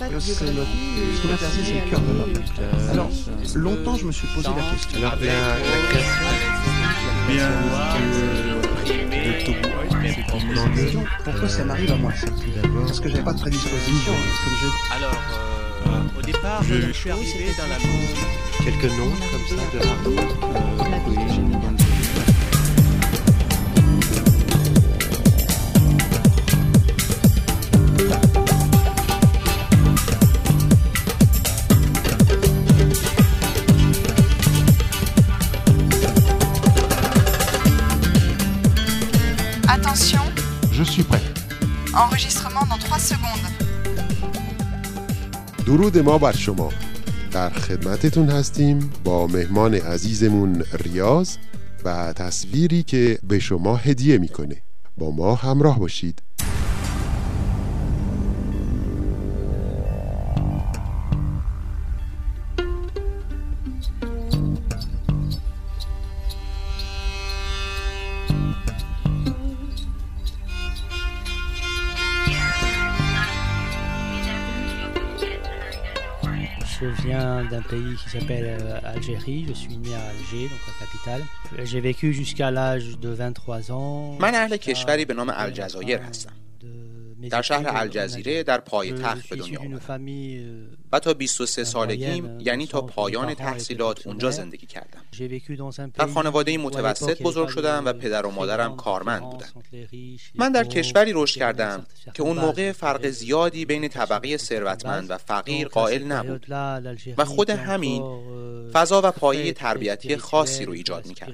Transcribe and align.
Notre... 0.00 0.20
Ce 0.20 0.44
qui 1.20 1.28
m'intéresse, 1.28 1.52
c'est 1.64 1.74
le 1.84 1.90
cœur 1.90 2.00
de 2.00 2.12
l'homme. 2.18 2.32
Alors, 2.90 3.10
longtemps, 3.54 3.96
je 3.96 4.04
me 4.06 4.12
suis 4.12 4.26
posé 4.28 4.48
la 4.48 4.62
question. 4.72 4.98
Alors, 4.98 5.14
la, 5.20 5.26
la 5.26 5.32
création 5.88 7.24
Pourquoi 11.24 11.48
ça 11.48 11.64
m'arrive 11.64 11.92
à 11.92 11.96
moi 11.96 12.12
ça 12.14 12.26
Parce 12.86 13.00
que 13.00 13.08
j'avais 13.08 13.22
pas 13.22 13.32
de 13.32 13.40
prédisposition, 13.40 14.12
comme 14.12 14.56
je 14.62 14.68
Alors, 14.96 15.22
euh, 15.86 16.18
au 16.18 16.22
départ, 16.22 16.62
Je- 16.62 16.80
je 16.88 16.92
suis 16.92 17.10
arrivé 17.10 17.46
dans 17.56 17.66
la 17.68 17.78
musique. 17.78 18.26
quelques 18.64 18.92
noms 18.96 19.12
comme 19.30 19.46
ça 19.48 19.56
de 19.72 19.78
درود 45.74 45.98
ما 45.98 46.18
بر 46.18 46.32
شما. 46.32 46.72
در 47.32 47.50
خدمتتون 47.50 48.28
هستیم 48.28 48.90
با 49.04 49.26
مهمان 49.26 49.74
عزیزمون 49.74 50.64
ریاض 50.72 51.36
و 51.84 52.12
تصویری 52.12 52.82
که 52.82 53.18
به 53.22 53.38
شما 53.38 53.76
هدیه 53.76 54.18
می‌کنه. 54.18 54.56
با 54.98 55.10
ما 55.10 55.34
همراه 55.34 55.78
باشید. 55.78 56.22
Viens 77.14 77.44
d'un 77.44 77.62
pays 77.62 77.94
qui 78.02 78.08
s'appelle 78.10 78.58
euh, 78.60 78.92
Algérie. 78.94 79.46
Je 79.48 79.52
suis 79.52 79.76
né 79.76 79.94
à 79.94 80.02
Alger, 80.10 80.48
donc 80.48 80.60
la 80.70 80.86
capitale. 80.86 81.22
J'ai 81.64 81.80
vécu 81.80 82.12
jusqu'à 82.12 82.50
l'âge 82.50 82.98
de 82.98 83.08
23 83.08 83.70
ans. 83.72 84.18
من 84.20 84.34
اهل 84.34 84.56
کشوری 84.56 85.04
به 85.04 85.14
نام 85.14 85.30
الجزایر 85.30 86.02
هستم. 86.02 86.43
در 87.30 87.42
شهر 87.42 87.64
الجزیره 87.68 88.42
در 88.42 88.60
پایتخت 88.60 89.28
به 89.28 89.36
دنیا 89.36 89.60
آمدم 89.60 90.08
و 90.92 91.00
تا 91.00 91.14
23 91.14 91.64
سالگیم 91.64 92.40
یعنی 92.40 92.66
تا 92.66 92.80
پایان 92.80 93.34
تحصیلات 93.34 94.06
اونجا 94.06 94.30
زندگی 94.30 94.66
کردم. 94.66 95.00
در 95.94 96.06
خانواده 96.06 96.58
متوسط 96.58 97.22
بزرگ 97.22 97.48
شدم 97.48 97.82
و 97.86 97.92
پدر 97.92 98.26
و 98.26 98.30
مادرم 98.30 98.76
کارمند 98.76 99.22
بودن. 99.22 99.46
من 100.34 100.52
در 100.52 100.64
کشوری 100.64 101.12
رشد 101.14 101.38
کردم 101.38 101.86
که 102.14 102.22
اون 102.22 102.38
موقع 102.38 102.72
فرق 102.72 103.06
زیادی 103.08 103.64
بین 103.64 103.88
طبقه 103.88 104.36
ثروتمند 104.36 105.10
و 105.10 105.18
فقیر 105.18 105.68
قائل 105.68 106.04
نبود. 106.04 106.46
و 107.18 107.24
خود 107.24 107.50
همین 107.50 108.02
فضا 108.72 109.00
و 109.04 109.10
پایه 109.10 109.52
تربیتی 109.52 110.16
خاصی 110.16 110.64
رو 110.64 110.72
ایجاد 110.72 111.06
می‌کرد. 111.06 111.32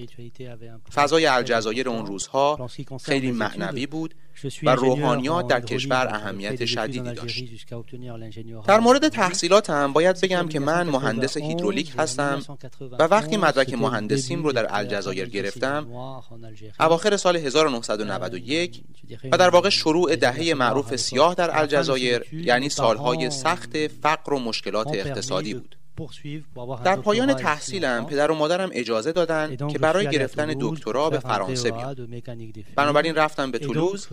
فضای 0.94 1.26
الجزایر 1.26 1.88
اون 1.88 2.06
روزها 2.06 2.68
خیلی 3.02 3.30
معنوی 3.32 3.86
بود. 3.86 4.14
و 4.62 4.70
روحانیات 4.70 5.46
در 5.46 5.60
کشور 5.60 6.08
اهمیت 6.10 6.64
شدیدی 6.64 7.12
داشت. 7.12 7.44
در 8.66 8.80
مورد 8.80 9.08
تحصیلاتم 9.08 9.92
باید 9.92 10.20
بگم 10.20 10.48
که 10.48 10.60
من 10.60 10.88
مهندس 10.88 11.36
هیدرولیک 11.36 11.92
هستم 11.98 12.42
و 12.98 13.02
وقتی 13.02 13.36
مدرک 13.36 13.74
مهندسیم 13.74 14.42
رو 14.42 14.52
در 14.52 14.66
الجزایر 14.70 15.28
گرفتم 15.28 15.86
اواخر 16.80 17.16
سال 17.16 17.36
1991 17.36 18.82
و 19.32 19.38
در 19.38 19.50
واقع 19.50 19.68
شروع 19.68 20.16
دهه 20.16 20.54
معروف 20.54 20.96
سیاه 20.96 21.34
در 21.34 21.58
الجزایر 21.58 22.22
یعنی 22.32 22.68
سالهای 22.68 23.30
سخت 23.30 23.86
فقر 23.86 24.34
و 24.34 24.38
مشکلات 24.38 24.88
اقتصادی 24.94 25.54
بود. 25.54 25.79
در 26.84 26.96
پایان 26.96 27.34
تحصیلم 27.34 28.06
پدر 28.06 28.30
و 28.30 28.34
مادرم 28.34 28.70
اجازه 28.72 29.12
دادند 29.12 29.72
که 29.72 29.78
برای 29.78 30.10
گرفتن 30.10 30.54
دکترا 30.60 31.10
به 31.10 31.18
فرانسه 31.18 31.70
بیام 31.70 31.96
بنابراین 32.76 33.14
رفتم 33.14 33.50
به 33.50 33.58
تولوز 33.58 34.08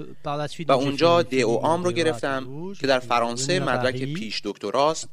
و 0.67 0.71
اونجا 0.71 1.23
DOام 1.23 1.83
رو 1.83 1.91
گرفتم 1.91 2.73
که 2.73 2.87
در 2.87 2.99
فرانسه 2.99 3.59
مدرک 3.59 4.13
پیش 4.13 4.41
دکتراست. 4.43 5.09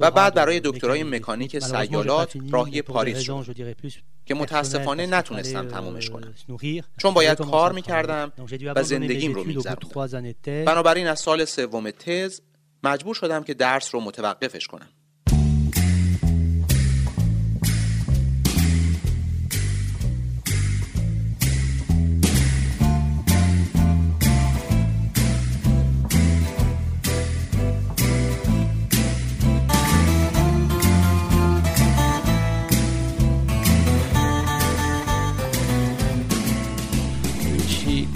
و 0.00 0.10
بعد 0.10 0.34
برای 0.34 0.60
دکترای 0.64 1.02
مکانیک 1.02 1.58
سیالات 1.58 2.36
راهی 2.50 2.82
پاریس 2.82 3.18
شد. 3.18 3.46
که 4.26 4.34
متاسفانه 4.34 5.06
نتونستم 5.06 5.68
تمومش 5.68 6.10
کنم. 6.10 6.34
چون 6.98 7.14
باید 7.14 7.38
کار 7.38 7.72
می‌کردم 7.72 8.32
و 8.76 8.82
زندگیم 8.82 9.34
رو 9.34 9.44
میگذروندم. 9.44 10.64
بنابراین 10.64 11.06
از 11.06 11.20
سال 11.20 11.44
سوم 11.44 11.90
تز 11.90 12.40
مجبور 12.82 13.14
شدم 13.14 13.42
که 13.42 13.54
درس 13.54 13.94
رو 13.94 14.00
متوقفش 14.00 14.66
کنم. 14.66 14.88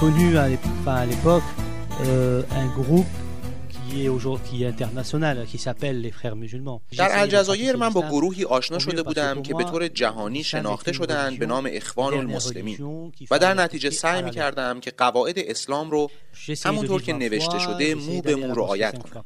connu 0.04 0.36
à 0.36 0.48
l'époque 1.06 1.42
euh, 2.04 2.42
un 2.54 2.66
groupe 2.78 3.06
در 6.98 7.20
الجزایر 7.20 7.76
من 7.76 7.88
با 7.88 8.02
گروهی 8.02 8.44
آشنا 8.44 8.78
شده 8.78 9.02
بودم 9.02 9.42
که 9.42 9.54
به 9.54 9.64
طور 9.64 9.88
جهانی 9.88 10.44
شناخته 10.44 10.92
شدند 10.92 11.38
به 11.38 11.46
نام 11.46 11.68
اخوان 11.72 12.14
المسلمین 12.14 12.78
و 13.30 13.38
در 13.38 13.54
نتیجه 13.54 13.90
سعی 13.90 14.22
می 14.22 14.30
کردم 14.30 14.80
که 14.80 14.90
قواعد 14.90 15.34
اسلام 15.38 15.90
رو 15.90 16.10
همونطور 16.64 17.02
که 17.02 17.12
نوشته 17.12 17.58
شده 17.58 17.94
مو 17.94 18.20
به 18.22 18.36
مو 18.36 18.54
رعایت 18.54 18.98
کنم 18.98 19.24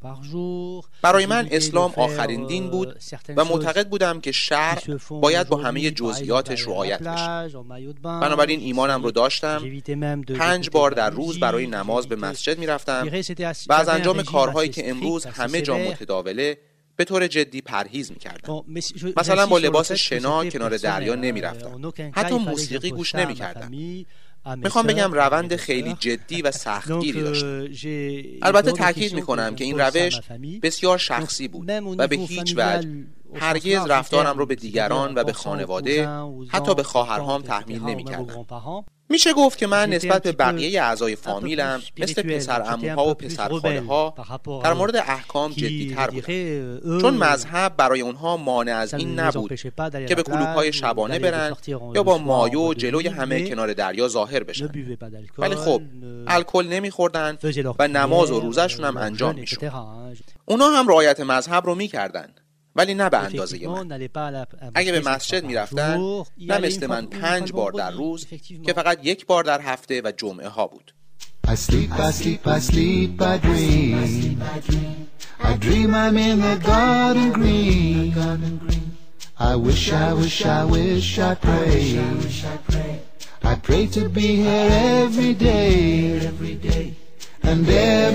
برای 1.03 1.27
من 1.27 1.49
اسلام 1.51 1.93
آخرین 1.97 2.47
دین 2.47 2.71
بود. 2.71 2.99
و 3.37 3.45
معتقد 3.45 3.89
بودم 3.89 4.21
که 4.21 4.33
شرع 4.33 4.83
باید 5.11 5.49
با 5.49 5.57
همه 5.57 5.91
جزئیاتش 5.91 6.67
رعایت 6.67 7.03
بشه. 7.03 7.63
بنابراین 8.03 8.61
ایمانم 8.61 9.03
رو 9.03 9.11
داشتم. 9.11 9.63
پنج 10.39 10.71
بار 10.71 10.91
در 10.91 11.11
روز 11.11 11.41
برای 11.41 11.67
نماز 11.67 12.09
به 12.09 12.17
مسجد 12.17 12.59
می 12.59 12.67
رفتم 12.67 13.09
و 13.69 13.73
از 13.73 13.89
انجام 13.89 14.23
کارها 14.23 14.58
کشورهایی 14.67 14.71
که 14.71 14.91
امروز 14.91 15.27
همه 15.27 15.63
جا 15.63 15.79
متداوله 15.79 16.59
به 16.97 17.05
طور 17.05 17.27
جدی 17.27 17.61
پرهیز 17.61 18.11
می‌کردن. 18.11 18.61
مثلا 19.17 19.47
با 19.47 19.59
لباس 19.59 19.93
شنا 19.93 20.45
کنار 20.45 20.77
دریا 20.77 21.15
نمی‌رفتن. 21.15 21.93
حتی 22.13 22.35
موسیقی 22.35 22.91
گوش 22.91 23.15
نمی‌کردن. 23.15 23.71
می‌خوام 24.57 24.87
بگم 24.87 25.13
روند 25.13 25.57
خیلی 25.57 25.97
جدی 26.01 26.43
و 26.43 26.51
سختگیری 26.65 27.23
داشت. 27.23 27.45
البته 28.43 28.73
تاکید 28.73 29.15
می‌کنم 29.15 29.55
که 29.55 29.65
این 29.65 29.81
روش 29.81 30.21
بسیار 30.63 30.99
شخصی 30.99 31.49
بود 31.49 31.71
و 31.99 32.09
به 32.09 32.17
هیچ 32.17 32.55
وجه 32.57 32.89
هرگز 33.35 33.87
رفتارم 33.87 34.39
رو 34.39 34.47
به 34.47 34.55
دیگران 34.55 35.15
و 35.15 35.25
به 35.25 35.33
خانواده 35.33 36.09
حتی 36.49 36.75
به 36.75 36.83
خواهرهام 36.83 37.43
تحمیل 37.43 37.83
نمی 37.83 38.05
کردم. 38.05 38.85
میشه 39.11 39.33
گفت 39.33 39.59
که 39.59 39.67
من 39.67 39.91
نسبت 39.91 40.23
به 40.23 40.33
بقیه 40.33 40.83
اعضای 40.83 41.17
فامیلم 41.17 41.83
مثل 41.99 42.23
پسر 42.23 42.63
اموها 42.63 43.07
و 43.07 43.15
پسر 43.15 43.51
ها 43.89 44.15
در 44.65 44.73
مورد 44.73 44.97
احکام 44.97 45.53
جدی 45.53 45.95
تر 45.95 46.11
بودم 46.11 47.01
چون 47.01 47.15
مذهب 47.15 47.77
برای 47.77 48.01
اونها 48.01 48.37
مانع 48.37 48.77
از 48.77 48.95
این 48.95 49.21
نبود 49.21 49.55
که 50.09 50.15
به 50.15 50.23
کلوب 50.23 50.47
های 50.47 50.73
شبانه 50.73 51.19
برن 51.19 51.57
یا 51.95 52.03
با 52.03 52.19
مایو 52.19 52.75
جلوی 52.75 53.09
همه 53.09 53.49
کنار 53.49 53.73
دریا 53.73 54.09
ظاهر 54.09 54.43
بشن. 54.43 54.71
ولی 55.39 55.55
خب 55.55 55.83
الکل 56.27 56.67
نمی 56.67 56.91
خوردن 56.91 57.39
و 57.79 57.89
نماز 57.89 58.31
و 58.31 58.41
روزشون 58.41 58.85
هم 58.85 58.97
انجام 58.97 59.35
می 59.35 59.47
شود 59.47 59.73
اونا 60.45 60.67
هم 60.67 60.89
رعایت 60.89 61.21
مذهب 61.21 61.67
رو 61.67 61.75
می‌کردن. 61.75 62.29
ولی 62.79 62.95
نه 62.95 63.09
به 63.11 63.19
اندازه 63.19 63.69
من. 63.69 64.01
اگه 64.75 64.93
به 64.93 65.01
مسجد 65.11 65.45
می‌رفتن 65.45 66.25
نه 66.39 66.59
مثل 66.59 66.87
من 66.87 67.07
پنج 67.07 67.53
بار 67.53 67.73
در 67.73 67.91
روز 67.91 68.27
که 68.67 68.73
فقط 68.73 68.99
یک 69.03 69.27
بار 69.27 69.45
در 69.45 69.61
هفته 69.61 70.03
و 70.05 70.13
جمعه 70.17 70.49
ها 70.49 70.67
بود. 70.67 70.95
I 79.41 79.55
wish, 79.57 79.93
I 79.93 80.65
wish, 80.65 81.19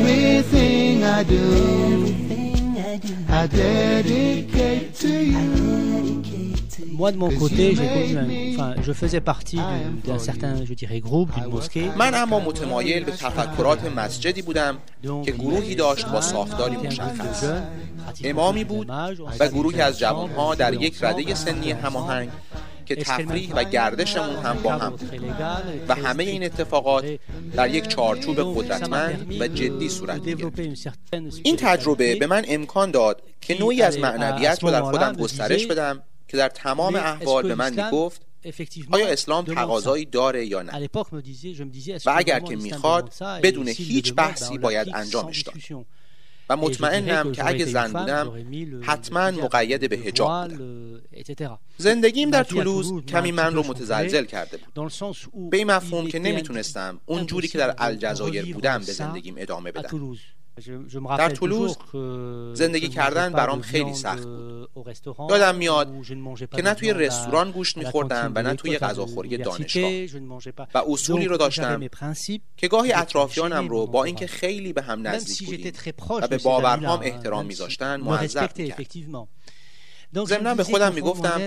everything 0.04 1.04
I 1.04 1.24
do. 1.24 2.23
Moi 6.92 7.12
de 7.12 7.18
mon 7.18 7.32
côté, 7.32 7.76
enfin, 8.54 8.76
je 8.82 8.94
faisais 8.94 9.22
partie 9.22 9.60
d'un 10.06 10.20
certain, 10.20 10.64
je 10.64 10.74
dirais, 10.74 11.00
groupe, 11.00 11.30
d'une 11.36 11.48
mosquée. 11.48 11.90
من 11.98 12.14
اما 12.16 12.40
متمایل 12.40 13.04
به 13.04 13.12
تفکرات 13.12 13.86
مسجدی 13.98 14.42
بودم 14.42 14.78
که 15.26 15.32
گروهی 15.32 15.76
داشت 15.76 16.08
با 16.10 16.22
ساختاری 16.22 16.76
مشخص. 16.76 17.44
امامی 18.24 18.64
بود 18.64 18.90
و 19.40 19.48
گروهی 19.48 19.82
از 19.82 20.00
جوانها 20.00 20.56
در 20.56 20.74
یک 20.74 20.98
رده 21.04 21.36
سنی 21.36 21.72
هماهنگ 21.72 22.30
که 22.86 22.96
تفریح 22.96 23.54
و 23.56 23.64
گردشمون 23.64 24.36
هم 24.36 24.58
با 24.64 24.72
هم. 24.72 24.94
و 25.88 25.96
همه 25.96 26.24
این 26.24 26.44
اتفاقات 26.44 27.06
در 27.56 27.70
یک 27.70 27.88
چارچوب 27.88 28.56
قدرتمند 28.56 29.42
و 29.42 29.48
جدی 29.48 29.90
صورت 29.90 30.26
گرفت 30.26 30.60
این 31.44 31.56
تجربه 31.56 32.16
به 32.16 32.28
من 32.28 32.46
امکان 32.48 32.92
داد 32.92 33.22
که 33.42 33.60
نوعی 33.60 33.82
از 33.82 33.98
معنویت 33.98 34.64
رو 34.64 34.72
در 34.72 34.82
خودم 34.82 35.14
گسترش 35.14 35.66
بدم 35.66 36.04
که 36.28 36.38
در 36.38 36.50
تمام 36.50 36.96
احوال 36.96 37.48
به 37.48 37.56
من 37.56 37.90
گفت 37.92 38.22
آیا 38.92 39.08
اسلام 39.08 39.46
تقاضایی 39.46 40.06
داره 40.06 40.46
یا 40.46 40.62
نه؟ 40.62 40.90
و 42.06 42.14
اگر 42.16 42.40
که 42.40 42.56
می‌خواد 42.56 43.14
بدون 43.44 43.68
هیچ 43.68 44.14
بحثی 44.14 44.58
باید 44.58 44.88
انجامش 44.94 45.42
داد. 45.42 45.56
و 46.50 46.58
مطمئنم 46.58 47.32
که 47.32 47.48
اگه 47.48 47.66
زن 47.66 47.94
بودم 47.94 48.34
حتما 48.82 49.32
مقید 49.32 49.90
به 49.90 49.96
هجاب 49.96 50.48
بودم. 50.48 51.60
زندگیم 51.78 52.30
در 52.30 52.44
تولوز 52.44 53.06
کمی 53.06 53.32
من 53.32 53.56
رو 53.56 53.64
متزلزل 53.68 54.26
کرده 54.26 54.58
بود. 54.58 54.92
به 55.52 55.58
این 55.58 55.72
مفهوم 55.72 56.08
که 56.08 56.20
نمی‌تونستم 56.20 57.00
اونجوری 57.06 57.48
که 57.48 57.58
در 57.58 57.76
الجزایر 57.78 58.54
بودم 58.54 58.78
به 58.80 58.92
زندگیم 58.92 59.36
ادامه 59.38 59.72
بدم. 59.72 60.16
در 61.18 61.30
تولوز 61.30 61.78
زندگی 62.54 62.90
کردن 62.90 63.34
برام 63.34 63.62
خیلی 63.62 63.94
سخت 63.94 64.24
بود. 64.24 64.70
یادم 65.30 65.56
میاد 65.56 65.94
که 66.56 66.62
نه 66.62 66.74
توی 66.74 66.94
رستوران 66.94 67.52
گوشت 67.52 67.78
میخوردم 67.78 68.32
و 68.36 68.44
نه 68.44 68.56
توی 68.56 68.78
غذاخوری 68.78 69.38
دانشگاه. 69.38 69.92
و 70.74 70.82
اصولی 70.88 71.26
رو 71.26 71.38
داشتم 71.38 71.88
که 72.58 72.68
گاهی 72.68 72.94
اطرافیانم 72.94 73.70
رو 73.70 73.88
با 73.88 74.04
اینکه 74.04 74.28
خیلی 74.28 74.74
به 74.74 74.82
هم 74.82 75.08
نزدیک 75.08 75.46
بودیم 75.46 75.74
و 76.22 76.28
به 76.28 76.38
باورهام 76.38 77.00
احترام 77.04 77.46
میذاشتن 77.46 78.02
معذب 78.02 78.50
می‌کرد 78.58 78.88
ضمنا 80.16 80.56
به 80.56 80.64
خودم 80.64 80.94
می‌گفتم 80.94 81.42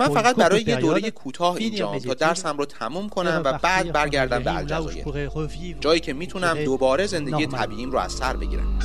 من 0.00 0.08
فقط 0.08 0.36
برای 0.36 0.62
یه 0.62 0.76
دوره 0.76 1.10
کوتاه 1.10 1.56
اینجا 1.56 1.98
تا 1.98 2.14
درسم 2.14 2.58
رو 2.58 2.64
تموم 2.64 3.08
کنم 3.08 3.42
و 3.44 3.58
بعد 3.58 3.92
برگردم 3.92 4.42
به 4.42 4.56
الجزایر 4.56 5.30
جایی 5.80 6.00
که 6.00 6.12
می‌تونم 6.12 6.64
دوباره 6.64 7.06
زندگی 7.06 7.46
طبیعیم 7.46 7.90
رو 7.90 7.98
از 7.98 8.12
سر 8.12 8.36
بگیرم. 8.36 8.78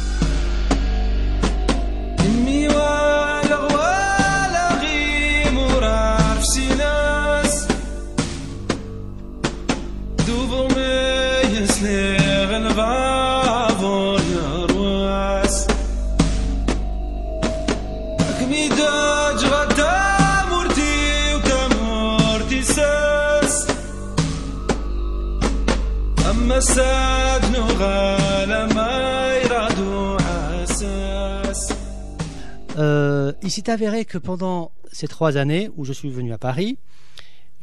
il 33.47 33.51
s'est 33.51 33.69
avéré 33.71 34.01
que 34.05 34.19
pendant 34.19 34.59
ces 34.99 35.09
trois 35.15 35.33
années 35.43 35.65
où 35.77 35.85
je 35.85 35.95
suis 36.01 36.11
venu 36.19 36.31
à 36.33 36.39
Paris, 36.39 36.71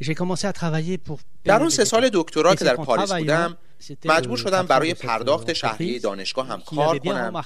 j'ai 0.00 0.14
commencé 0.14 0.46
à 0.46 0.52
travailler 0.52 0.98
pour. 0.98 1.20
در 1.44 1.60
اون 1.60 1.70
سه 1.70 1.84
سال 1.84 2.08
دکترا 2.08 2.52
Et 2.52 2.56
که 2.56 2.64
c'est 2.64 2.64
در 2.64 2.76
qu'en 2.76 2.84
پاریس 2.84 3.10
travaillant, 3.10 3.48
بودم 3.48 3.56
c'était 3.73 3.73
مجبور 4.05 4.37
شدم 4.37 4.65
برای 4.65 4.93
پرداخت 4.93 5.53
شهری 5.53 5.99
دانشگاه 5.99 6.47
هم 6.47 6.61
کار 6.61 6.99
کنم 6.99 7.43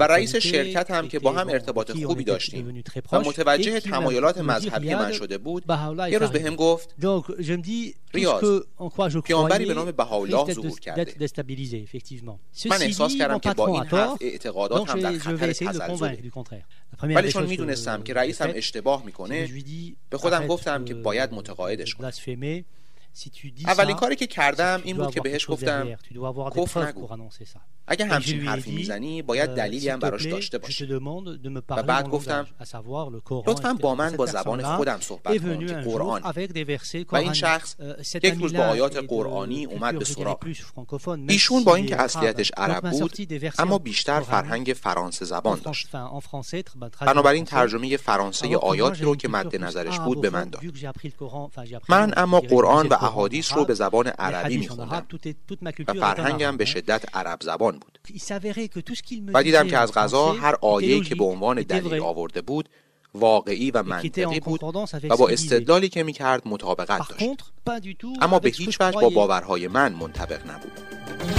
و 0.00 0.06
رئیس 0.06 0.36
شرکت 0.36 0.90
هم 0.90 1.08
که 1.08 1.18
با 1.18 1.32
هم 1.32 1.48
ارتباط 1.48 1.90
خوبی 2.04 2.24
داشتیم 2.24 2.84
و 3.12 3.20
متوجه 3.20 3.80
تمایلات 3.80 4.38
مذهبی 4.38 4.94
من 4.94 5.12
شده 5.12 5.38
بود. 5.38 5.64
یه 6.10 6.18
روز 6.18 6.30
به 6.30 6.42
هم 6.42 6.56
گفت 6.56 6.94
ریاض 8.14 8.60
پیانبری 9.24 9.66
به 9.66 9.74
نام 9.74 9.90
بهاولا 9.90 10.44
ظهور 10.52 10.80
کرده. 10.80 11.30
من 12.70 12.82
احساس 12.82 13.16
کردم 13.16 13.38
که 13.38 13.50
با 13.50 13.66
این 13.66 13.84
حرف 13.84 14.18
اعتقادات 14.20 14.90
هم 14.90 15.00
در 15.00 15.18
خطر 15.18 15.52
تزده 15.52 16.18
ولی 17.02 17.32
چون 17.32 17.46
می‌دونستم 17.46 18.02
که 18.02 18.14
رئیسم 18.14 18.52
اشتباه 18.54 19.04
می‌کنه 19.04 19.48
به 20.10 20.18
خودم 20.18 20.46
گفتم 20.46 20.84
که 20.84 20.94
باید 20.94 21.32
متقاعدش 21.32 21.94
کنم. 21.94 22.12
اولین 23.66 23.96
کاری 23.96 24.16
که 24.16 24.26
کردم 24.26 24.80
این 24.84 24.96
بود 24.96 25.14
که 25.14 25.20
بهش 25.20 25.50
گفتم 25.50 25.96
کف 26.56 26.76
نگو. 26.76 27.08
اگه 27.88 28.04
همچین 28.04 28.40
حرفی 28.40 28.72
می‌زنی 28.72 29.22
باید 29.22 29.50
دلیلی 29.50 29.88
هم 29.88 29.98
براش 29.98 30.26
داشته 30.26 30.58
باشی. 30.58 30.86
و 31.70 31.82
بعد 31.82 32.08
گفتم 32.08 32.46
لطفا 33.46 33.74
با 33.74 33.94
من 33.94 34.16
با 34.16 34.26
زبان 34.26 34.76
خودم 34.76 35.00
صحبت 35.00 35.42
کن 35.42 35.66
که 35.66 35.74
قرآن. 35.74 36.22
و 37.12 37.16
این 37.16 37.32
شخص 37.32 37.76
یک 38.14 38.34
روز 38.34 38.54
با 38.54 38.62
آیات 38.62 38.96
قرآنی 38.96 39.64
اومد 39.64 39.98
به 39.98 40.04
سراغ. 40.04 40.38
ایشون 41.28 41.64
با 41.64 41.74
اینکه 41.74 42.00
اصلیتش 42.02 42.52
عرب 42.56 42.90
بود 42.90 43.12
اما 43.58 43.78
بیشتر 43.78 44.20
فرهنگ 44.20 44.76
فرانسه 44.80 45.24
زبان 45.24 45.60
داشت. 45.64 45.88
بنابراین 47.00 47.44
ترجمه 47.44 47.96
فرانسه 47.96 48.56
آیاتی 48.56 49.02
رو 49.02 49.16
که 49.16 49.28
مد 49.28 49.56
نظرش 49.56 49.98
بود 49.98 50.20
به 50.20 50.30
من 50.30 50.50
داد. 50.50 50.62
من 51.88 52.12
اما 52.16 52.40
قرآن 52.40 52.88
و 52.88 52.94
احادیث 53.06 53.52
رو 53.52 53.64
به 53.64 53.74
زبان 53.74 54.06
عربی 54.06 54.56
میخوندم. 54.56 55.06
و 55.88 55.94
فرهنگم 55.94 56.56
به 56.56 56.64
شدت 56.64 57.04
عرب 57.16 57.38
زبان 57.42 57.78
بود. 57.78 57.98
و 59.34 59.42
دیدم 59.42 59.68
که 59.68 59.78
از 59.78 59.92
غذا 59.92 60.32
هر 60.32 60.56
آیه 60.60 61.00
که 61.00 61.14
به 61.14 61.24
عنوان 61.24 61.62
دلیل 61.62 62.00
آورده 62.00 62.42
بود 62.42 62.68
واقعی 63.14 63.70
و 63.70 63.82
منطقی 63.82 64.40
بود 64.40 64.62
و 65.10 65.16
با 65.16 65.28
استدلالی 65.28 65.88
که 65.88 66.02
می‌کرد 66.02 66.42
مطابقت 66.48 67.08
داشت. 67.08 67.52
اما 68.20 68.38
به 68.38 68.48
هیچ 68.48 68.76
وجه 68.80 69.00
با 69.00 69.10
باورهای 69.10 69.68
من 69.68 69.92
منطبق 69.92 70.50
نبود. 70.50 71.35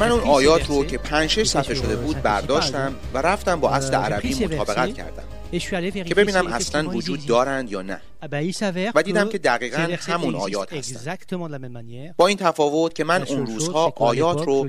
من 0.00 0.10
اون 0.10 0.20
آیات 0.20 0.66
رو 0.66 0.84
که 0.84 0.98
پنج 0.98 1.42
صفحه 1.44 1.74
شده 1.74 1.96
بود 1.96 2.22
برداشتم 2.22 2.94
و 3.14 3.18
رفتم 3.18 3.60
با 3.60 3.70
اصل 3.70 3.94
عربی 3.94 4.34
مطابقت 4.34 4.94
کردم. 4.94 5.22
که 6.04 6.14
ببینم 6.14 6.46
اصلا 6.46 6.88
وجود 6.88 7.26
دارند 7.26 7.72
یا 7.72 7.82
نه. 7.82 8.00
و 8.94 9.02
دیدم 9.02 9.28
که 9.28 9.38
دقیقا 9.38 9.96
همون 10.00 10.34
آیات 10.34 10.72
هستند 10.72 12.14
با 12.16 12.26
این 12.26 12.36
تفاوت 12.36 12.94
که 12.94 13.04
من 13.04 13.22
اون 13.22 13.46
روزها 13.46 13.92
آیات 13.96 14.46
رو 14.46 14.68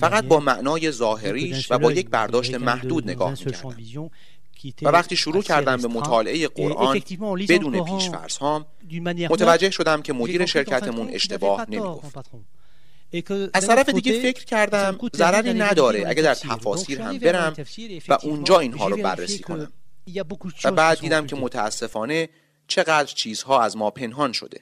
فقط 0.00 0.24
با 0.24 0.40
معنای 0.40 0.90
ظاهریش 0.90 1.72
و 1.72 1.78
با 1.78 1.92
یک 1.92 2.10
برداشت 2.10 2.54
محدود 2.54 3.10
نگاه 3.10 3.30
می‌کردم. 3.30 4.10
و 4.82 4.88
وقتی 4.88 5.16
شروع 5.16 5.42
کردم 5.42 5.76
به 5.76 5.88
مطالعه 5.88 6.48
قرآن 6.48 7.02
بدون 7.48 7.84
پیش 7.84 8.10
فرض 8.10 8.36
هام 8.36 8.66
متوجه 9.30 9.70
شدم 9.70 10.02
که 10.02 10.12
مدیر 10.12 10.46
شرکتمون 10.46 11.08
اشتباه 11.12 11.66
نمی‌گفت. 11.70 12.16
از 13.54 13.66
طرف 13.66 13.88
دیگه 13.88 14.22
فکر 14.22 14.44
کردم 14.44 14.98
ضرری 15.16 15.54
نداره 15.54 16.04
اگه 16.06 16.22
در 16.22 16.34
تفاسیر 16.34 17.02
هم 17.02 17.18
برم 17.18 17.54
و 18.08 18.18
اونجا 18.22 18.58
اینها 18.58 18.88
رو 18.88 18.96
بررسی 18.96 19.38
کنم. 19.38 19.72
و 20.64 20.72
بعد 20.72 21.00
دیدم 21.00 21.26
که. 21.26 21.36
متاسفانه 21.36 22.28
چقدر 22.68 23.04
چیزها 23.04 23.62
از 23.62 23.76
ما 23.76 23.90
پنهان 23.90 24.32
شده 24.32 24.60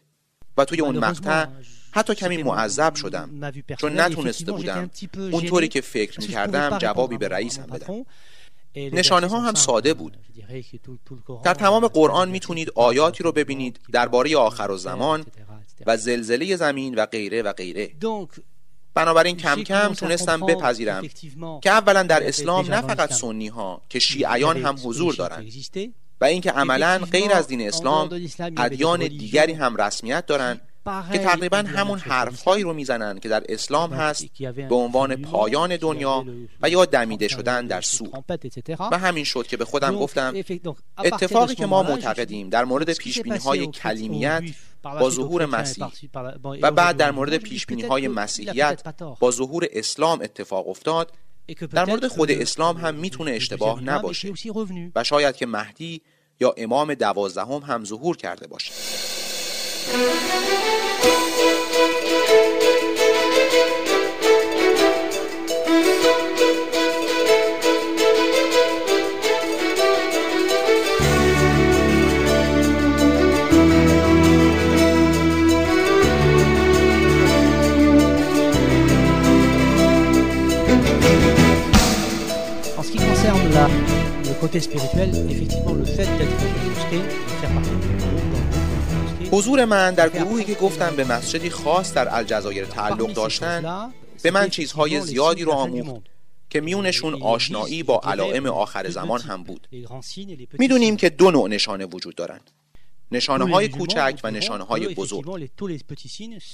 و 0.57 0.65
توی 0.65 0.81
اون 0.81 0.99
مقطع 0.99 1.47
حتی 1.91 2.15
کمی 2.15 2.43
معذب 2.43 2.95
شدم. 2.95 3.53
چون 3.79 4.01
نتونسته 4.01 4.53
بودم. 4.53 4.91
اونطوری 5.17 5.69
که 5.69 5.81
فکر 5.81 6.21
می‌کردم 6.21 6.79
جوابی 6.79 7.19
به 7.19 7.29
رئیسم 7.29 7.67
بدم 7.67 8.05
نشانه 8.77 9.27
ها 9.27 9.41
هم 9.41 9.55
ساده 9.55 9.95
بود. 9.95 10.17
در 11.45 11.55
تمام 11.55 11.87
قرآن 11.87 12.31
می‌تونید 12.31 12.73
آیاتی 12.75 13.23
رو 13.23 13.33
ببینید 13.33 13.81
درباره 13.93 14.37
آخر 14.37 14.71
و 14.71 14.77
زمان 14.77 15.25
و 15.87 15.97
زلزله 15.97 16.57
زمین 16.57 16.95
و 16.95 17.07
غیره 17.07 17.43
و 17.43 17.53
غیره. 17.53 17.91
بنابراین 18.95 19.37
کم 19.37 19.63
کم 19.63 19.95
تونستم 19.95 20.41
بپذیرم 20.41 21.09
که 21.63 21.71
اولا 21.71 22.03
در 22.03 22.29
اسلام 22.29 22.75
نه 22.75 22.81
فقط 22.81 23.13
سنی 23.13 23.49
ها 23.49 23.83
که 23.89 23.99
شیعیان 23.99 24.57
هم 24.57 24.77
حضور 24.85 25.15
دارند 25.15 25.53
و 26.21 26.25
اینکه 26.25 26.51
عملا 26.51 26.99
غیر 27.13 27.33
از 27.33 27.47
دین 27.47 27.69
اسلام 27.69 28.11
ادیان 28.57 29.01
دیگری 29.09 29.53
هم 29.53 29.77
رسمیت 29.77 30.27
دارند 30.27 30.61
که 31.13 31.19
تقریبا 31.19 31.57
همون 31.57 31.99
حرفهایی 31.99 32.63
رو 32.63 32.73
می‌زنن 32.73 33.19
که 33.19 33.29
در 33.29 33.43
اسلام 33.49 33.93
هست 33.93 34.25
به 34.69 34.75
عنوان 34.75 35.17
پایان 35.17 35.77
دنیا 35.77 36.27
و 36.63 36.71
یا 36.71 36.85
دمیده 36.85 37.29
شدن 37.29 37.67
در 37.67 37.81
سو 37.81 38.13
و 38.93 38.99
همین 38.99 39.25
شد 39.25 39.47
که 39.47 39.57
به 39.57 39.65
خودم 39.65 39.97
گفتم 39.97 40.35
اتفاقی 40.99 41.55
که 41.55 41.67
ما 41.67 41.83
معتقدیم 41.83 42.49
در 42.49 42.65
مورد 42.65 42.93
پیشبینی 42.93 43.39
های 43.39 43.67
کلیمیت 43.67 44.43
با 44.83 45.11
ظهور 45.11 45.47
مسیح. 45.47 45.87
و 46.63 46.71
بعد 46.71 46.97
در 46.97 47.11
مورد 47.11 47.37
پیشبینی 47.37 47.83
های 47.83 48.09
مسیحیت 48.09 48.83
با 49.21 49.31
ظهور 49.31 49.67
اسلام 49.73 50.21
اتفاق 50.23 50.69
افتاد. 50.69 51.13
در 51.73 51.85
مورد 51.85 52.09
خود 52.09 52.31
اسلام 52.31 52.77
هم 52.77 52.95
می‌تونه 52.95 53.31
اشتباه 53.31 53.83
نباشه. 53.83 54.33
و 54.95 55.05
شاید 55.05 55.37
که 55.37 55.47
مهدی 55.47 56.03
یا 56.41 56.55
امام 56.57 56.95
دوازدهم 56.95 57.63
هم 57.63 57.85
ظهور 57.85 58.17
کرده 58.17 58.47
باشه 58.47 58.73
côté 84.43 84.59
spirituel, 84.61 85.11
effectivement, 85.35 85.75
le 85.83 85.85
fait 85.85 86.09
d'être 86.19 86.43
حضور 89.33 89.65
من 89.65 89.95
در 89.95 90.09
گروهی 90.09 90.45
که 90.45 90.55
گفتم 90.55 90.97
به 90.97 91.05
مسجدی 91.05 91.51
خاص 91.51 91.95
در 91.95 92.15
الجزایر 92.15 92.65
تعلق 92.65 93.13
داشتن 93.13 93.93
به 94.23 94.31
من 94.31 94.49
چیزهای 94.49 95.01
زیادی 95.01 95.45
رو 95.45 95.53
آموخت 95.53 96.03
که 96.51 96.61
میونشون 96.61 97.23
آشنایی 97.23 97.83
با 97.83 98.01
علائم 98.05 98.47
آخر 98.47 98.91
زمان 98.91 99.21
هم 99.21 99.43
بود. 99.43 99.69
می‌دونیم 100.59 100.97
که 100.97 101.11
دو 101.11 101.31
نوع 101.31 101.49
نشانه 101.49 101.85
وجود 101.85 102.15
دارند. 102.15 102.51
نشانه 103.13 103.55
های 103.55 103.69
کوچک 103.69 104.21
و 104.25 104.31
نشانه 104.31 104.65
های 104.65 104.95
بزرگ. 104.95 105.51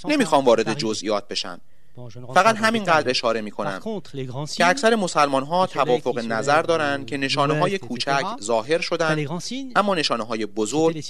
نمی‌خوام 0.08 0.44
وارد 0.44 0.78
جزئیات 0.78 1.28
بشم. 1.28 1.60
فقط 2.34 2.56
همین 2.56 2.84
قدر 2.84 3.10
اشاره 3.10 3.40
می 3.40 3.50
کنم 3.50 3.80
که 4.56 4.66
اکثر 4.66 4.94
مسلمان 4.94 5.42
ها 5.42 5.66
توافق 5.66 6.18
نظر 6.18 6.62
دارند 6.62 7.06
که 7.06 7.16
نشانه 7.16 7.58
های 7.58 7.78
کوچک 7.78 8.24
ظاهر 8.42 8.80
شدند 8.80 9.28
اما 9.76 9.94
نشانه 9.94 10.24
های 10.24 10.46
بزرگ 10.46 11.04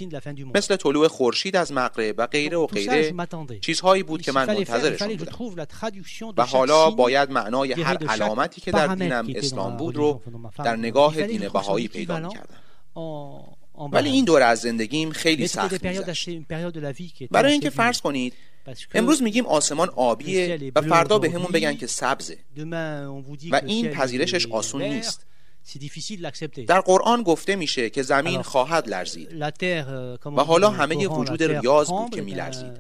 مثل 0.55 0.77
طلوع 0.77 1.09
خورشید 1.09 1.57
از 1.57 1.73
مغرب 1.73 2.15
و 2.19 2.27
غیره 2.27 2.57
و 2.57 2.67
غیره 2.67 3.15
چیزهایی 3.61 4.03
بود 4.03 4.23
که 4.23 4.33
من 4.33 4.47
منتظرشون 4.47 5.17
بودم. 5.17 6.33
و 6.37 6.47
حالا 6.47 6.91
باید 6.91 7.31
معنای 7.31 7.73
هر 7.73 7.97
علامتی 8.09 8.61
که 8.61 8.73
در 8.73 8.87
دینم 8.87 9.29
اسلام 9.35 9.77
بود 9.77 9.97
رو 9.97 10.23
در 10.65 10.77
نگاه 10.77 11.27
دین 11.27 11.49
بهایی 11.49 11.89
پیدا 11.89 12.19
می 12.19 12.29
کردم 12.29 12.57
ولی 13.93 14.11
این 14.11 14.25
دوره 14.25 14.45
از 14.45 14.61
زندگیم 14.61 15.11
خیلی 15.11 15.47
سخت 15.49 15.85
میگذشت. 15.85 16.29
برای 17.31 17.53
اینکه 17.53 17.71
فرض 17.71 18.01
کنید 18.01 18.35
امروز 18.95 19.23
میگیم 19.23 19.47
آسمان 19.47 19.89
آبیه 19.89 20.73
و 20.75 20.83
فردا 20.83 21.19
به 21.19 21.31
همون 21.31 21.47
بگن 21.53 21.77
که 21.77 21.87
سبزه. 21.87 22.39
و 23.51 23.61
این 23.67 23.89
پذیرشش 23.89 24.47
آسون 24.47 24.83
نیست. 24.83 25.27
در 26.67 26.81
قرآن 26.81 27.23
گفته 27.23 27.57
میشه 27.57 27.91
که 27.91 28.03
زمین 28.03 28.43
خواهد 28.43 28.89
لرزید. 28.89 29.43
و 30.25 30.45
حالا 30.45 30.71
همه 30.71 31.09
وجود 31.09 31.43
ریاض 31.43 31.89
بود 31.89 32.11
که 32.15 32.23
میلرزید. 32.23 32.73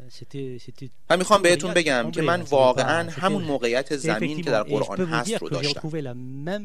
و 1.10 1.16
می‌خوام 1.16 1.42
بهتون 1.42 1.74
بگم 1.74 2.10
که 2.10 2.22
من 2.22 2.40
واقعا 2.40 3.10
همون 3.10 3.44
موقعیت 3.44 3.96
زمین 3.96 4.42
که 4.42 4.50
در 4.50 4.62
قرآن 4.62 5.06
هست 5.06 5.34
رو 5.34 5.48
داشتم. 5.48 5.90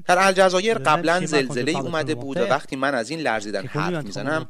در 0.08 0.27
الجزایر 0.27 0.77
قبلا 0.77 1.25
زلزله 1.25 1.72
اومده 1.72 2.15
بود 2.15 2.38
و 2.38 2.42
وقتی 2.42 2.75
من 2.75 2.96
از 2.96 3.10
این 3.10 3.20
لرزیدن 3.20 3.65
حرف 3.65 4.03
می‌زنم 4.03 4.48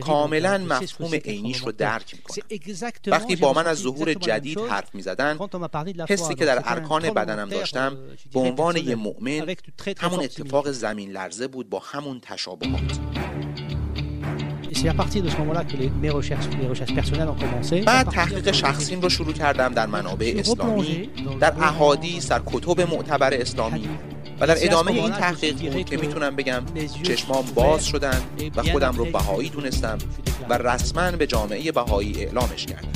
کاملا 0.00 0.58
مفهوم 0.58 1.14
عینیش 1.14 1.58
رو 1.58 1.72
درک 1.72 2.14
می‌کنم. 2.14 2.92
وقتی 3.06 3.36
با 3.36 3.52
من 3.52 3.66
از 3.66 3.78
ظهور 3.78 4.14
جدید 4.14 4.58
حرف 4.58 4.94
می‌زدن 4.94 5.38
حسی 6.08 6.34
که 6.34 6.44
در 6.44 6.62
ارکان 6.64 7.10
بدنم 7.10 7.48
داشتم 7.48 7.98
به 8.32 8.40
عنوان 8.40 8.76
یه 8.76 8.94
مؤمن 8.94 9.54
همون 9.98 10.20
اتفاق 10.20 10.70
زمین 10.70 11.13
لرزه 11.14 11.48
بود 11.48 11.70
با 11.70 11.78
همون 11.78 12.20
تشابهات. 12.20 12.98
بعد 17.86 18.08
تحقیق 18.08 18.50
شخصیم 18.50 19.00
رو 19.00 19.08
شروع 19.08 19.32
کردم 19.32 19.68
در 19.68 19.86
منابع 19.86 20.34
اسلامی 20.36 21.10
در 21.40 21.52
احادیث 21.60 22.28
در 22.30 22.42
کتب 22.46 22.80
معتبر 22.80 23.34
اسلامی. 23.34 23.88
و 24.40 24.46
در 24.46 24.56
ادامه 24.64 24.90
این 24.90 25.10
تحقیق 25.10 25.72
بود 25.72 25.84
که 25.84 25.96
می‌تونم 25.96 26.36
بگم 26.36 26.62
چشمام 27.02 27.44
باز 27.54 27.86
شدن 27.86 28.22
و 28.56 28.62
خودم 28.62 28.92
رو 28.92 29.04
بهایی 29.04 29.48
دونستم 29.48 29.98
و 30.48 30.58
رسما 30.58 31.10
به 31.10 31.26
جامعه 31.26 31.72
بهایی 31.72 32.24
اعلامش 32.24 32.66
کردم. 32.66 32.93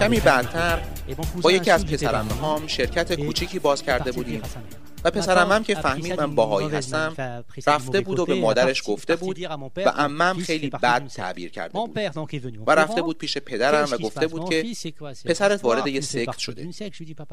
کمی 0.00 0.20
بعدتر 0.20 0.82
با 1.42 1.52
یکی 1.52 1.70
از 1.70 1.86
پسرمه 1.86 2.32
هام 2.32 2.66
شرکت 2.66 3.20
کوچیکی 3.20 3.58
باز 3.58 3.82
کرده 3.82 4.12
بودیم. 4.12 4.42
و 5.04 5.10
پسرمم 5.10 5.64
که 5.64 5.74
فهمید 5.74 6.20
من 6.20 6.34
باهایی 6.34 6.68
هستم 6.68 7.14
رفته 7.66 8.00
بود 8.00 8.18
و 8.18 8.26
به 8.26 8.34
مادرش 8.34 8.82
گفته 8.86 9.16
بود 9.16 9.38
و 9.76 9.92
امم 9.96 10.38
خیلی 10.38 10.70
بد 10.70 11.06
تعبیر 11.06 11.50
کرده 11.50 11.72
بود. 11.72 11.98
و 12.66 12.70
رفته 12.70 13.02
بود 13.02 13.18
پیش 13.18 13.38
پدرم 13.38 13.88
و 13.92 13.96
گفته 13.96 14.26
بود 14.26 14.50
که 14.50 14.62
پسرت 15.24 15.64
وارد 15.64 15.86
یه 15.86 16.00
سکت 16.00 16.38
شده. 16.38 16.68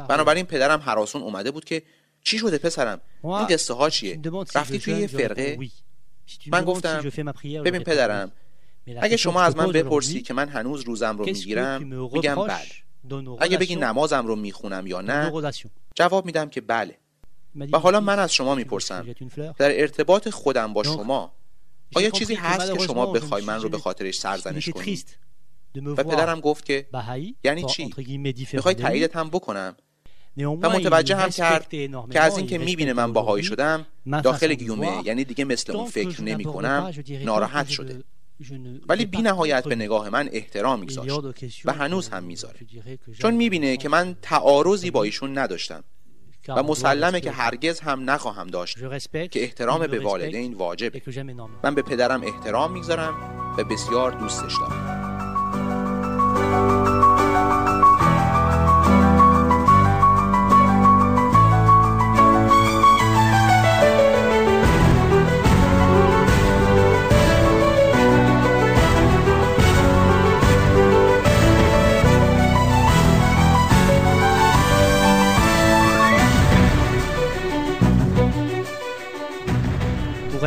بنابراین 0.08 0.46
پدرم 0.46 0.80
حراسون 0.80 1.22
اومده 1.22 1.52
بود 1.52 1.66
که 1.66 1.84
چی 2.24 2.38
شده 2.38 2.58
پسرم؟ 2.58 3.02
این 3.24 3.48
قصه 3.48 3.74
ها 3.74 3.90
چیه 3.90 4.20
رفتی 4.56 4.80
توی 4.80 4.94
یه 4.94 5.08
فرقه؟ 5.08 5.60
من 6.48 6.64
گفتم 6.64 7.02
ببین 7.66 7.84
پدرم 7.84 8.32
اگه 9.02 9.18
شما 9.18 9.42
از 9.42 9.58
من 9.58 9.72
بپرسی 9.72 10.22
که 10.22 10.34
من 10.34 10.50
هنوز 10.50 10.82
روزم 10.82 11.18
رو 11.18 11.26
می‌گیرم 11.26 11.84
میگم 12.14 12.36
بله. 12.36 13.38
اگه 13.40 13.58
بگی 13.58 13.76
نمازم 13.76 14.28
رو 14.28 14.36
می‌خونم 14.36 14.88
یا 14.88 15.02
نه 15.02 15.32
جواب 15.96 16.26
میدم 16.26 16.50
که 16.50 16.62
بله. 16.62 16.98
و 17.72 17.80
حالا 17.80 18.00
من 18.00 18.20
از 18.20 18.34
شما 18.34 18.56
می‌پرسم. 18.56 19.16
در 19.58 19.80
ارتباط 19.82 20.30
خودم 20.30 20.74
با 20.74 20.84
شما 20.84 21.34
آیا 21.96 22.10
چیزی 22.10 22.36
هست 22.36 22.74
که 22.74 22.80
شما 22.80 23.06
بخوای 23.06 23.46
من 23.46 23.62
رو 23.62 23.70
به 23.70 23.78
خاطرش 23.78 24.20
سرزنش 24.20 24.70
کنید 24.70 25.18
و 25.76 26.04
پدرم 26.04 26.40
گفت 26.40 26.66
که 26.66 26.88
یعنی 27.44 27.64
چی؟ 27.64 27.94
می‌خوای 28.54 28.76
تاییدت 28.76 29.16
هم 29.16 29.30
بکنم؟ 29.30 29.76
و 30.38 30.70
متوجه 30.70 31.16
هم 31.16 31.30
کرد 31.30 31.70
که 32.12 32.20
از 32.20 32.38
اینکه 32.38 32.58
می‌بینه 32.58 32.94
من 32.94 33.14
باهایی 33.14 33.44
شدم 33.44 33.86
داخل 34.24 34.54
گیومه. 34.54 35.02
یعنی 35.06 35.24
دیگه 35.24 35.46
مثل 35.46 35.76
اون 35.76 35.90
فکر 35.90 36.24
نمی 36.24 36.44
کنم 36.44 36.94
ناراحت 37.26 37.70
شده. 37.70 38.04
ولی 38.90 39.06
بی 39.06 39.18
نهایت 39.18 39.68
به 39.68 39.76
نگاه 39.76 40.10
من 40.10 40.30
احترام 40.32 40.80
میگذاشت 40.80 41.20
و 41.66 41.74
هنوز 41.74 42.10
هم 42.10 42.24
می‌ذاره. 42.24 42.60
چون 43.20 43.34
می‌بینه 43.34 43.78
که 43.78 43.90
من 43.90 44.16
تعارضی 44.22 44.92
با 44.92 45.04
ایشون 45.04 45.38
نداشتم 45.38 45.84
و 46.48 46.64
مسلمه 46.64 47.22
که 47.22 47.32
هرگز 47.32 47.80
هم 47.80 48.10
نخواهم 48.10 48.48
داشت 48.48 48.78
که 49.32 49.44
احترام 49.44 49.88
به 49.88 50.00
والدین 50.00 50.54
واجبه. 50.54 51.02
من 51.64 51.76
به 51.76 51.82
پدرم 51.82 52.24
احترام 52.24 52.72
می‌گذارم 52.72 53.14
و 53.58 53.64
بسیار 53.64 54.12
دوستش 54.12 54.56
دارم. 54.60 55.03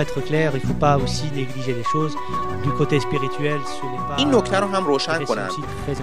Être 0.07 0.21
clair, 0.29 0.49
il 0.55 0.63
ne 0.63 0.67
faut 0.71 0.81
pas 0.89 0.97
aussi 1.05 1.27
négliger 1.41 1.75
les 1.81 1.89
choses. 1.95 2.15
Du 2.67 2.71
côté 2.81 3.01
spirituel, 3.01 3.61
ce 3.77 3.85
n'est 3.93 4.09
pas... 4.09 4.17
این 4.17 4.35
نکته 4.35 4.61
رو 4.61 4.69
هم 4.69 4.85
روشن 4.85 5.25
کنم 5.25 5.49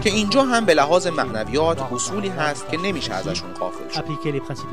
که 0.03 0.09
اینجا 0.09 0.43
هم 0.43 0.65
به 0.65 0.73
لحاظ 0.73 1.07
معنویات 1.07 1.81
اصولی 1.91 2.29
هست 2.29 2.69
که 2.69 2.77
نمیشه 2.77 3.13
ازشون 3.13 3.53
غافل 3.53 3.89
شد. 3.89 4.03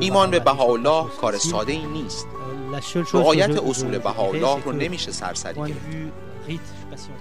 ایمان 0.01 0.31
به 0.31 0.41
بهاءالله 0.41 1.05
کار 1.21 1.39
ساده 1.39 1.73
ای 1.73 1.87
نیست. 1.87 2.27
رعایت 3.13 3.63
اصول 3.63 3.99
بهاءالله 3.99 4.65
رو 4.65 4.73
نمیشه 4.73 5.13
سرسری 5.13 5.55
گرفت 5.55 6.30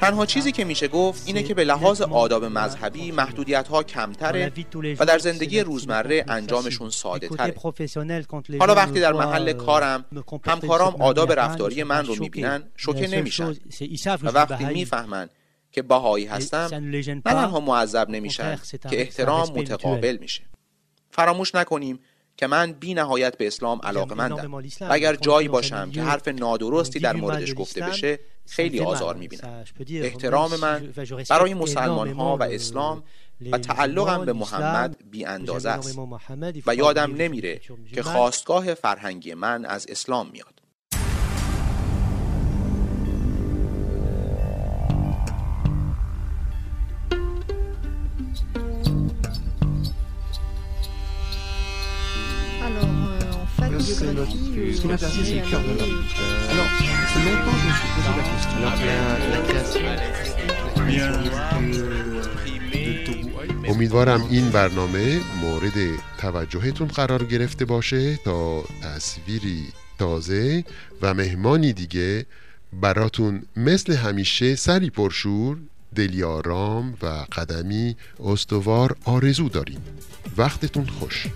تنها 0.02 0.26
چیزی 0.26 0.52
که 0.52 0.64
میشه 0.64 0.88
گفت 0.88 1.24
اینه 1.28 1.44
که 1.44 1.54
به 1.54 1.64
لحاظ 1.64 2.02
آداب 2.02 2.46
مذهبی 2.46 3.12
محدودیت 3.12 3.68
ها 3.68 3.84
کمتره 3.84 4.52
و 5.00 5.06
در 5.06 5.20
زندگی 5.20 5.60
روزمره 5.60 6.26
انجامشون 6.28 6.90
ساده 6.90 7.28
تره. 7.28 7.56
حالا 8.60 8.76
وقتی 8.76 9.00
در 9.00 9.14
محل 9.14 9.54
کارم 9.54 10.06
همکارام 10.46 11.02
آداب 11.02 11.32
رفتاری 11.32 11.84
من 11.84 12.06
رو 12.06 12.16
می‌بینن 12.20 12.64
شوکه 12.76 13.08
نمیشن. 13.08 13.56
و 14.24 14.30
وقتی 14.30 14.66
می‌فهمن 14.66 15.30
که 15.72 15.82
باهایی 15.82 16.26
هستم 16.26 16.70
نه 16.74 17.22
تنها 17.22 17.60
معذب 17.60 18.10
نمیشن 18.10 18.60
که 18.90 19.02
احترام 19.02 19.50
متقابل 19.56 20.18
میشه. 20.22 20.42
فراموش 21.12 21.56
نکنیم 21.56 22.00
که 22.40 22.48
من 22.48 22.72
بی 22.72 22.94
نهایت 22.94 23.38
به 23.38 23.48
اسلام 23.48 23.80
علاقه 23.84 24.16
مندم. 24.16 24.54
و 24.54 24.62
اگر 24.90 25.16
جایی 25.16 25.48
باشم 25.48 25.92
که 25.92 26.02
حرف 26.02 26.28
نادرستی 26.28 27.00
در 27.00 27.16
موردش 27.16 27.54
گفته 27.56 27.82
بشه 27.82 28.20
خیلی 28.48 28.80
آزار 28.80 29.16
می‌بینم. 29.16 29.66
احترام 29.90 30.56
من 30.56 30.94
برای 31.30 31.54
مسلمان 31.54 32.10
ها 32.14 32.38
و 32.38 32.44
اسلام 32.44 33.04
و 33.52 33.58
تعلقم 33.58 34.26
به 34.26 34.34
محمد 34.34 34.98
بی 35.12 35.26
اندازه 35.26 35.70
است. 35.70 36.00
و 36.68 36.76
یادم 36.76 37.16
نمیره 37.16 37.62
که 37.94 38.04
خواستگاه 38.04 38.74
فرهنگی 38.74 39.34
من 39.34 39.66
از 39.66 39.86
اسلام 39.90 40.30
میاد. 40.32 40.59
C'est 54.00 54.14
notre, 54.14 54.32
ce 54.32 54.82
qui 54.82 54.88
m'intéresse, 54.88 55.14
c'est 55.24 55.36
le 55.36 55.50
cœur 55.50 55.62
de 55.62 55.68
l'homme. 55.78 56.04
Alors, 56.52 56.70
c'est 57.12 57.24
longtemps 57.28 57.52
que 57.52 57.60
je 57.60 57.68
me 57.68 57.74
suis 57.80 57.90
posé 57.96 58.10
la 58.16 59.42
question. 59.52 59.80
امیدوارم 63.68 64.22
این 64.30 64.50
برنامه 64.50 65.20
مورد 65.42 65.74
توجهتون 66.18 66.88
قرار 66.88 67.24
گرفته 67.26 67.66
باشه 67.66 68.18
تا 68.18 68.64
تصویری 68.84 69.64
تازه 70.00 70.64
و 71.02 71.14
مهمانی 71.14 71.74
دیگه 71.74 72.26
براتون 72.74 73.44
مثل 73.56 73.94
همیشه 73.94 74.56
سری 74.56 74.90
پرشور 74.90 75.58
دلی 75.96 76.24
آرام 76.24 76.94
و 77.02 77.06
قدمی 77.32 77.96
استوار 78.20 78.96
آرزو 79.06 79.50
داریم. 79.50 79.82
وقتتون 80.38 80.86
خوش. 80.86 81.28